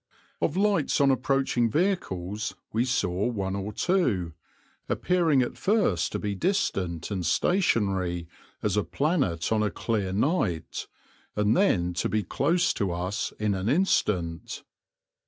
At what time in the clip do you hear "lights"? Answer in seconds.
0.57-0.99